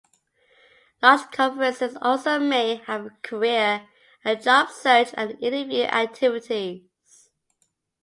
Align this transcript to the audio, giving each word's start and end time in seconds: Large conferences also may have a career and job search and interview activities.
Large 1.03 1.29
conferences 1.29 1.95
also 2.01 2.39
may 2.39 2.77
have 2.87 3.05
a 3.05 3.09
career 3.21 3.87
and 4.25 4.41
job 4.41 4.71
search 4.71 5.09
and 5.13 5.37
interview 5.43 5.83
activities. 5.83 7.29